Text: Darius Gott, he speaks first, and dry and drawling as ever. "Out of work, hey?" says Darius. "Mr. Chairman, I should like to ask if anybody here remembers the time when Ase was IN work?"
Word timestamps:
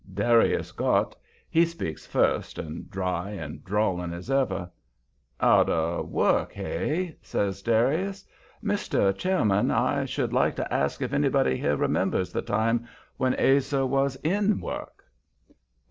Darius 0.11 0.71
Gott, 0.71 1.15
he 1.47 1.63
speaks 1.63 2.07
first, 2.07 2.57
and 2.57 2.89
dry 2.89 3.29
and 3.29 3.63
drawling 3.63 4.13
as 4.13 4.31
ever. 4.31 4.67
"Out 5.39 5.69
of 5.69 6.09
work, 6.09 6.53
hey?" 6.53 7.15
says 7.21 7.61
Darius. 7.61 8.25
"Mr. 8.63 9.15
Chairman, 9.15 9.69
I 9.69 10.05
should 10.05 10.33
like 10.33 10.55
to 10.55 10.73
ask 10.73 11.03
if 11.03 11.13
anybody 11.13 11.55
here 11.55 11.75
remembers 11.77 12.31
the 12.33 12.41
time 12.41 12.87
when 13.17 13.39
Ase 13.39 13.73
was 13.73 14.15
IN 14.23 14.59
work?" 14.59 15.03